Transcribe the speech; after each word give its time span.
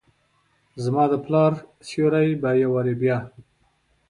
زما 0.83 1.03
دپلا 1.13 1.45
ر 1.51 1.53
سیوري 1.87 2.31
به 2.41 2.49
یووارې 2.63 2.95
بیا، 3.01 3.17